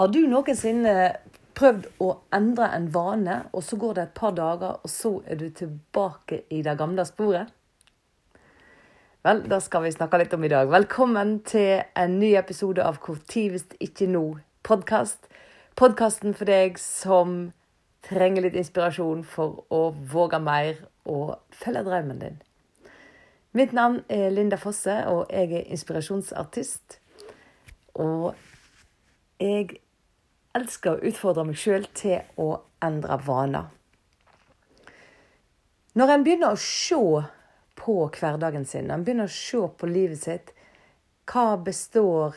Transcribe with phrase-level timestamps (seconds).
[0.00, 0.92] Har du noensinne
[1.58, 5.36] prøvd å endre en vane, og så går det et par dager, og så er
[5.36, 7.50] du tilbake i det gamle sporet?
[9.28, 10.70] Vel, det skal vi snakke litt om i dag.
[10.72, 12.96] Velkommen til en ny episode av
[13.28, 14.22] tid hvis ikke nå
[14.64, 15.28] podkast.
[15.76, 17.52] Podkasten for deg som
[18.08, 19.82] trenger litt inspirasjon for å
[20.14, 22.40] våge mer og følge drømmen din.
[23.52, 27.02] Mitt navn er Linda Fosse, og jeg er inspirasjonsartist.
[28.00, 28.32] Og
[29.36, 29.76] jeg
[30.56, 32.52] elsker å utfordre meg sjøl til å
[32.84, 33.68] endre vaner.
[35.98, 37.02] Når en begynner å se
[37.80, 40.52] på hverdagen sin, en begynner å se på livet sitt,
[41.30, 42.36] hva består,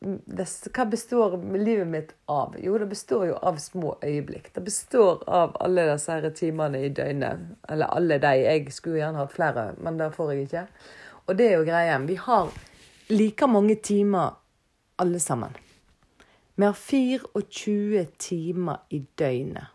[0.00, 2.56] hva består livet mitt av?
[2.62, 4.50] Jo, det består jo av små øyeblikk.
[4.54, 7.46] Det består av alle disse her timene i døgnet.
[7.68, 8.34] Eller alle de.
[8.44, 10.66] Jeg skulle gjerne hatt flere, men det får jeg ikke.
[11.26, 11.98] Og det er jo greia.
[12.06, 12.52] Vi har
[13.10, 14.38] like mange timer
[15.02, 15.54] alle sammen.
[16.58, 19.66] Vi har 24 timer i døgnet.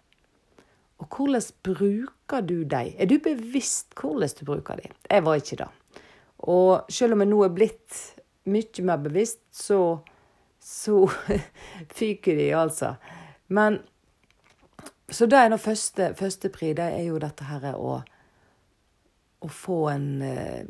[0.99, 2.89] Og hvordan bruker du dem?
[2.97, 4.91] Er du bevisst hvordan du bruker dem?
[5.09, 5.67] Jeg var ikke det.
[6.37, 7.99] Og selv om jeg nå er blitt
[8.51, 9.99] mye mer bevisst, så,
[10.59, 11.07] så
[11.97, 12.95] fyker de, altså.
[13.47, 13.79] Men
[15.07, 16.73] Så det er nå første, første pri.
[16.73, 18.01] Det er jo dette her å,
[19.39, 20.65] å få en eh,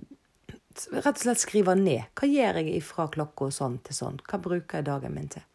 [0.91, 2.09] Rett og slett skrive ned.
[2.17, 4.21] Hva gjør jeg fra klokka sånn til sånn?
[4.25, 5.45] Hva bruker jeg dagen min til?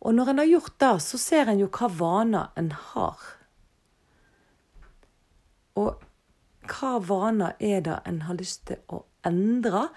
[0.00, 3.26] Og når en har gjort det, så ser en jo hva vaner en har.
[5.80, 6.06] Og
[6.70, 9.88] hva vaner er det en har lyst til å endre?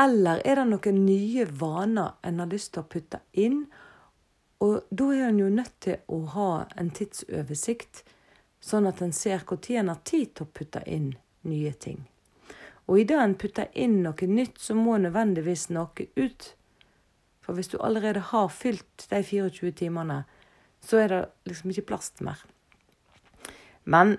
[0.00, 3.64] Eller er det noen nye vaner en har lyst til å putte inn?
[4.60, 8.02] Og da er en jo nødt til å ha en tidsoversikt,
[8.60, 11.14] sånn at en ser når en har tid til å putte inn
[11.48, 12.02] nye ting.
[12.88, 16.54] Og idet en putter inn noe nytt, så må nødvendigvis noe ut.
[17.50, 20.20] For hvis du allerede har fylt de 24 timene,
[20.86, 21.20] så er det
[21.50, 22.42] liksom ikke plass til mer.
[23.90, 24.12] Men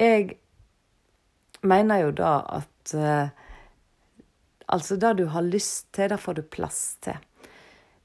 [0.00, 0.38] jeg
[1.60, 3.28] mener jo da at eh,
[4.72, 7.18] Altså, det du har lyst til, det får du plass til.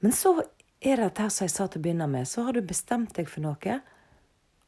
[0.00, 0.34] Men så
[0.82, 2.28] er det dette som jeg sa til å begynne med.
[2.28, 3.76] Så har du bestemt deg for noe,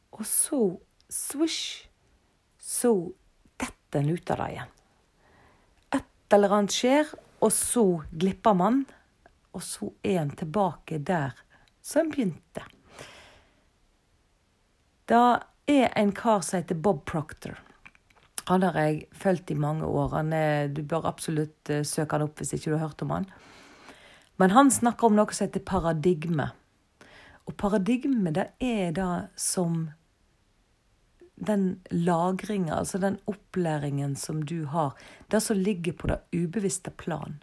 [0.09, 0.61] og så
[1.05, 1.85] swish,
[2.57, 2.95] så
[3.61, 4.73] detter en ut av det igjen.
[5.99, 8.81] Et eller annet skjer, og så glipper man
[9.51, 11.35] og så er en tilbake der
[11.81, 12.63] som en begynte.
[15.05, 15.23] Det
[15.67, 17.57] er en kar som heter Bob Proctor.
[18.49, 20.15] Han har jeg fulgt i mange år.
[20.33, 23.27] Er, du bør absolutt uh, søke han opp hvis ikke du har hørt om han.
[24.41, 26.49] Men han snakker om noe som heter paradigme.
[27.45, 29.89] Og paradigme, det er det som
[31.41, 34.93] den lagringa, altså den opplæringen som du har,
[35.33, 37.41] det som ligger på det ubevisste plan.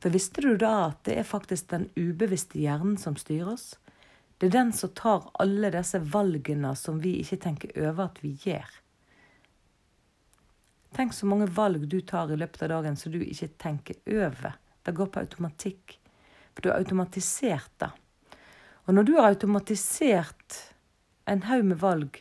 [0.00, 3.74] For visste du da at det er faktisk den ubevisste hjernen som styrer oss?
[4.38, 8.34] Det er den som tar alle disse valgene som vi ikke tenker over at vi
[8.44, 8.68] gjør.
[10.96, 14.58] Tenk så mange valg du tar i løpet av dagen som du ikke tenker over.
[14.84, 15.96] Det går på automatikk.
[16.54, 17.90] For du har automatisert det.
[18.86, 20.60] Og når du har automatisert
[21.26, 22.20] en haug med valg,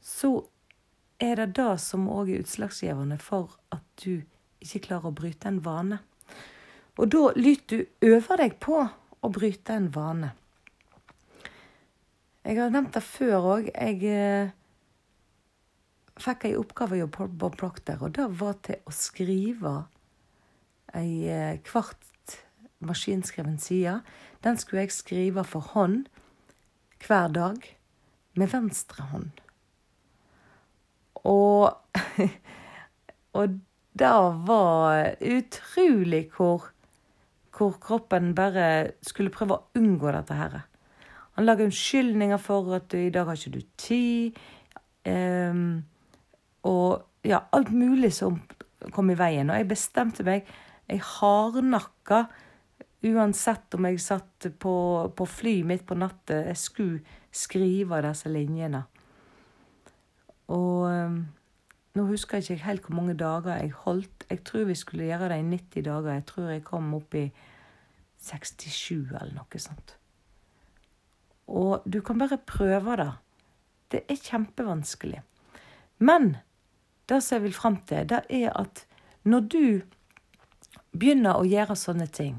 [0.00, 0.46] så
[1.20, 4.22] er det det som òg er utslagsgivende for at du
[4.62, 5.98] ikke klarer å bryte en vane.
[6.98, 10.32] Og da lyt du øve deg på å bryte en vane.
[12.42, 13.68] Jeg har nevnt det før òg.
[13.70, 14.50] Jeg eh,
[16.18, 19.74] fikk ei oppgave hos Bob Proctor, og det var til å skrive
[20.96, 22.38] ei eh, kvart
[22.78, 24.00] maskinskreven side.
[24.42, 26.06] Den skulle jeg skrive for hånd
[27.04, 27.62] hver dag
[28.38, 29.30] med venstre hånd.
[31.26, 31.74] Og,
[33.38, 33.58] og
[33.98, 34.16] det
[34.48, 36.70] var utrolig hvor
[37.54, 40.60] hvor kroppen bare skulle prøve å unngå dette her.
[41.38, 44.38] Han lager unnskyldninger for at i dag har ikke du tid.
[45.06, 45.84] Um,
[46.66, 48.40] og ja, alt mulig som
[48.94, 49.50] kom i veien.
[49.50, 50.48] Og jeg bestemte meg.
[50.88, 52.24] Jeg hardnakka
[53.06, 54.74] uansett om jeg satt på,
[55.14, 56.42] på fly midt på natta.
[56.50, 58.82] Jeg skulle skrive disse linjene.
[60.48, 61.20] Og um,
[61.98, 64.26] nå husker jeg ikke helt hvor mange dager jeg holdt.
[64.30, 66.12] Jeg tror vi skulle gjøre det i 90 dager.
[66.14, 67.24] Jeg tror jeg kom opp i
[68.22, 69.96] 67 eller noe sånt.
[71.48, 73.12] Og du kan bare prøve det.
[73.90, 75.22] Det er kjempevanskelig.
[75.98, 76.36] Men
[77.08, 78.84] det som jeg vil fram til, det er at
[79.24, 79.64] når du
[80.92, 82.36] begynner å gjøre sånne ting,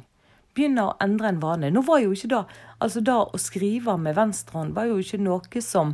[0.55, 2.39] begynner å endre en vane Nå var jo ikke det
[2.81, 5.93] Altså, det å skrive med venstrehånd var jo ikke noe som,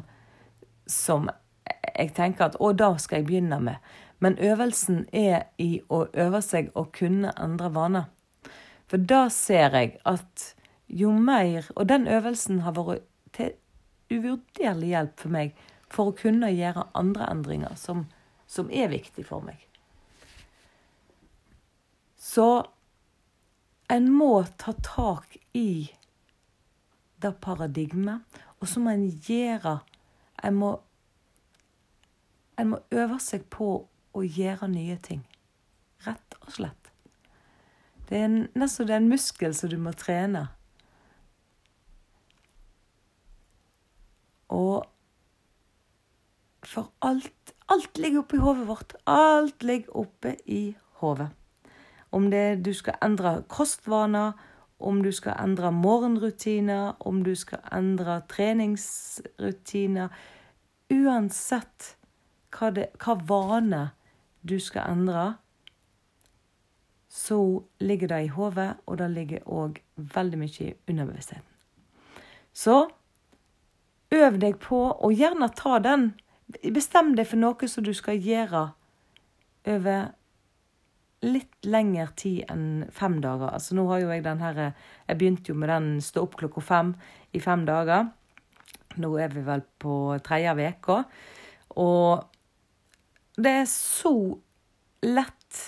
[0.87, 1.27] som
[1.95, 3.93] jeg tenker at å, da skal jeg begynne med.
[4.23, 8.09] Men øvelsen er i å øve seg å kunne endre vaner.
[8.89, 10.51] For da ser jeg at
[10.87, 13.55] jo mer Og den øvelsen har vært til
[14.13, 15.55] uvurderlig hjelp for meg
[15.89, 18.05] for å kunne gjøre andre endringer som,
[18.45, 19.57] som er viktig for meg.
[22.21, 22.65] Så
[23.89, 25.89] en må ta tak i
[27.21, 28.21] det paradigmet,
[28.59, 29.79] og så må en gjøre
[30.43, 30.69] En må,
[32.57, 33.69] en må øve seg på
[34.15, 35.23] å gjøre nye ting.
[36.05, 36.91] Rett og slett.
[38.09, 40.47] Det er nesten en muskel som du må trene.
[44.53, 44.85] Og
[46.65, 47.31] for alt
[47.65, 48.93] Alt ligger oppe i hodet vårt.
[49.09, 51.31] Alt ligger oppe i hodet.
[52.13, 54.35] Om det er du skal endre kostvaner,
[54.79, 60.13] om du skal endre morgenrutiner, om du skal endre treningsrutiner
[60.93, 61.94] Uansett
[62.55, 63.81] hva, det, hva vane
[64.45, 65.25] du skal endre,
[67.15, 71.51] så ligger det i hodet, og det ligger òg veldig mye i underbevisstheten.
[72.55, 72.75] Så
[74.15, 76.13] øv deg på og gjerne ta den
[76.61, 78.59] Bestem deg for noe som du skal gjøre
[79.65, 80.03] over
[81.25, 83.49] litt lengre tid enn fem dager.
[83.49, 86.61] Altså nå har jo jeg den her Jeg begynte jo med den stå opp klokka
[86.61, 86.93] fem
[87.33, 88.11] i fem dager.
[89.01, 90.99] Nå er vi vel på tredje uka.
[91.81, 92.34] Og
[93.37, 94.37] det er så
[95.05, 95.61] lett.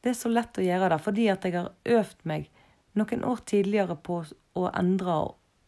[0.00, 2.50] Det er så lett å gjøre det, fordi at jeg har øvd meg
[2.98, 4.22] noen år tidligere på
[4.58, 5.16] å endre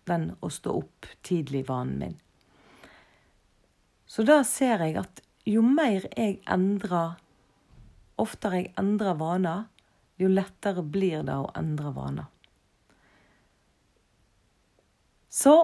[0.08, 2.16] den å stå opp tidlig-vanen min.
[4.06, 7.16] Så da ser jeg at jo mer jeg endrer,
[8.20, 9.64] oftere jeg endrer vaner,
[10.20, 12.28] jo lettere blir det å endre vaner.
[15.34, 15.56] Så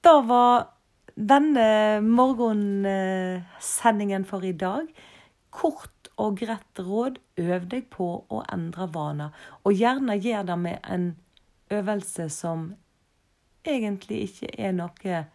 [0.00, 0.77] da var
[1.18, 4.86] denne morgensendingen for i dag.
[5.50, 7.18] Kort og greit råd.
[7.38, 9.30] Øv deg på å endre vaner.
[9.66, 11.16] Og gjerne gjør det med en
[11.74, 12.74] øvelse som
[13.66, 15.26] egentlig ikke er noe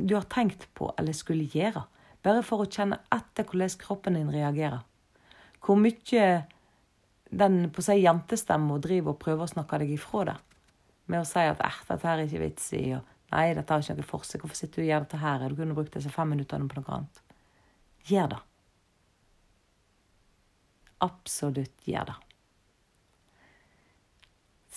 [0.00, 1.82] du har tenkt på eller skulle gjøre,
[2.24, 4.80] bare for å kjenne etter hvordan kroppen din reagerer.
[5.60, 6.46] Hvor mye
[7.30, 10.36] den på seg jentestemma driver og prøver å snakke deg ifra det.
[11.10, 13.82] Med å si at eh, dette her er ikke vits i, og nei, dette har
[13.82, 16.12] ikke noe for seg, hvorfor sitter du og gjør dette her, du kunne brukt disse
[16.12, 17.22] fem minuttene på noe annet.
[18.10, 18.40] Gjør det.
[21.04, 22.18] Absolutt gjør det.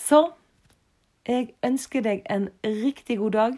[0.03, 0.21] Så
[1.27, 3.57] jeg ønsker deg en riktig god dag.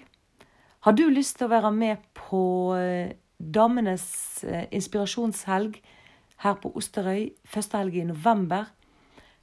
[0.85, 2.41] Har du lyst til å være med på
[2.77, 5.79] eh, Damenes eh, inspirasjonshelg
[6.43, 8.69] her på Osterøy første helg i november,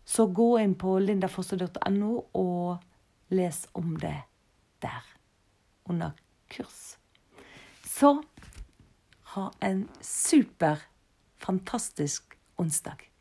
[0.04, 4.18] så gå inn på lindafosse.no og les om det
[4.82, 5.11] der
[5.84, 6.10] under
[6.48, 6.98] kurs.
[7.84, 8.22] Så
[9.22, 10.78] ha en super,
[11.38, 13.11] fantastisk onsdag.